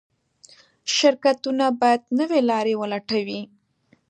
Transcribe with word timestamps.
شرکتونه 0.95 1.65
باید 1.81 2.01
نوې 2.19 2.39
لارې 2.49 2.73
ولټوي. 2.81 3.41